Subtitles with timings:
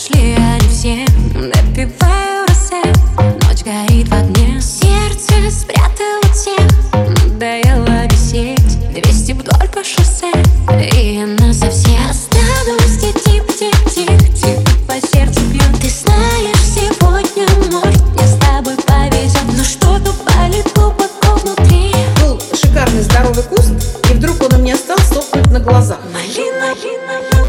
[0.00, 1.04] Пошли они все,
[1.34, 2.82] допиваю росе
[3.46, 4.58] Ночь горит в огне.
[4.58, 8.78] Сердце спрятало тех Надоело висеть.
[8.94, 10.32] Двести вдоль по шоссе
[10.94, 12.00] И она совсем.
[12.96, 14.86] Где тип, тип, тип, тип.
[14.88, 21.34] По сердцу бьет Ты знаешь, сегодня может Мне с тобой повезет Но что-то болит глубоко
[21.44, 21.92] внутри.
[22.22, 23.72] Был шикарный здоровый куст
[24.08, 27.39] И вдруг он у меня стал сохнуть на глазах Малина, малина, выживет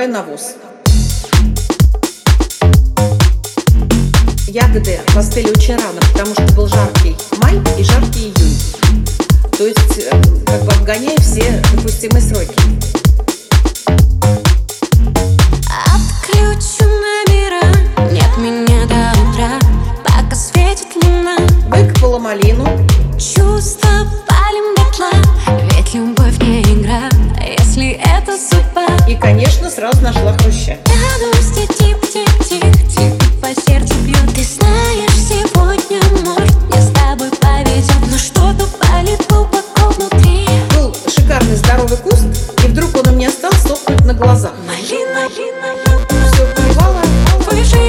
[0.00, 0.54] я не покупаю навоз
[4.48, 8.58] Ягоды поспели очень рано, потому что был жаркий май и жаркий июнь.
[9.56, 10.10] То есть э,
[10.46, 12.54] как бы обгоняя все допустимые сроки.
[15.86, 18.12] Отключу номера.
[18.12, 19.58] Нет меня до утра
[20.04, 21.36] Пока светит луна.
[21.68, 22.66] Выкопала малину,
[23.18, 25.10] Чувства палим дотла.
[25.76, 27.08] Ведь любовь не игра.
[27.58, 28.73] Если это судьба
[29.54, 30.78] конечно, сразу нашла хруща.
[33.40, 36.56] По сердцу бьет Ты знаешь, сегодня может.
[36.70, 40.46] Мне с тобой повезет Но что-то болит глубоко внутри.
[40.74, 42.24] Был шикарный здоровый куст,
[42.64, 44.52] и вдруг он у меня стал сохнуть на глазах.
[44.66, 47.02] Малина, Все поливала,
[47.50, 47.83] выживет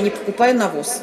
[0.00, 1.02] не покупаю навоз.